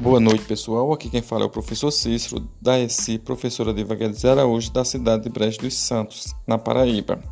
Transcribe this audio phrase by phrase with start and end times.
[0.00, 0.90] Boa noite, pessoal.
[0.94, 5.24] Aqui quem fala é o professor Cícero, da ESI, professora de Guedes Araújo, da cidade
[5.24, 7.22] de Brejo dos Santos, na Paraíba.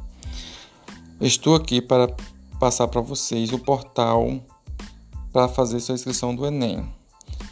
[1.19, 2.15] Estou aqui para
[2.61, 4.39] passar para vocês o portal
[5.33, 6.87] para fazer sua inscrição do Enem,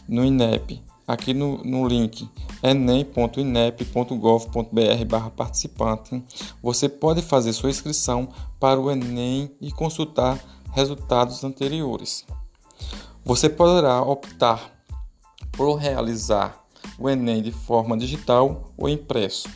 [0.06, 0.82] no INEP.
[1.08, 2.28] Aqui no, no link
[2.62, 6.22] enem.inep.gov.br barra participante,
[6.62, 8.28] você pode fazer sua inscrição
[8.60, 10.38] para o Enem e consultar
[10.72, 12.26] resultados anteriores.
[13.24, 14.75] Você poderá optar
[15.56, 16.64] por realizar
[16.98, 19.48] o Enem de forma digital ou impresso.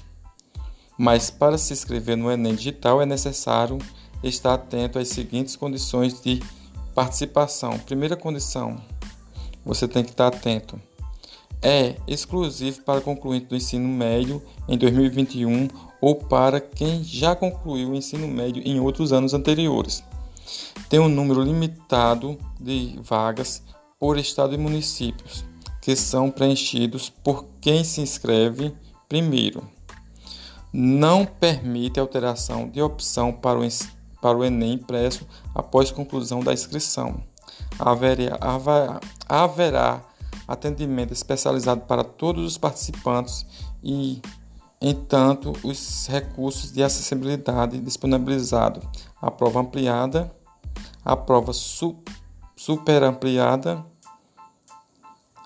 [0.99, 3.79] Mas para se inscrever no Enem digital é necessário
[4.23, 6.43] estar atento às seguintes condições de
[6.95, 7.79] participação.
[7.79, 8.81] Primeira condição,
[9.65, 10.81] você tem que estar atento.
[11.63, 15.69] É exclusivo para concluinte do ensino médio em 2021
[16.01, 20.03] ou para quem já concluiu o ensino médio em outros anos anteriores.
[20.89, 23.63] Tem um número limitado de vagas
[23.99, 25.45] por estado e municípios
[25.81, 28.75] que são preenchidos por quem se inscreve
[29.09, 29.67] primeiro.
[30.73, 33.69] Não permite alteração de opção para o,
[34.21, 37.23] para o Enem impresso após conclusão da inscrição.
[37.79, 38.39] Haverá,
[39.29, 40.05] haverá
[40.47, 43.47] atendimento especializado para todos os participantes
[43.83, 44.21] e,
[44.81, 48.85] entanto, os recursos de acessibilidade disponibilizados,
[49.21, 50.31] a prova ampliada,
[51.05, 51.97] a prova su,
[52.55, 53.85] super ampliada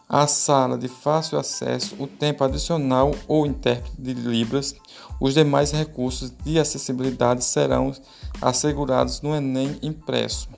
[0.08, 4.74] a sala de fácil acesso, o tempo adicional ou intérprete de Libras,
[5.20, 7.92] os demais recursos de acessibilidade serão
[8.40, 10.48] assegurados no Enem impresso.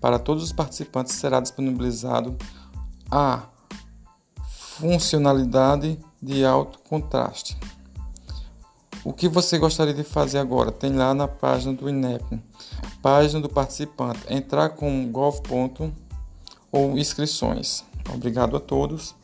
[0.00, 2.36] Para todos os participantes será disponibilizado
[3.10, 3.42] a
[4.78, 7.56] funcionalidade de alto contraste.
[9.04, 10.72] O que você gostaria de fazer agora?
[10.72, 12.40] Tem lá na página do INEP,
[13.00, 15.40] página do participante, entrar com gov.
[16.70, 17.84] ou inscrições.
[18.14, 19.14] Obrigado a todos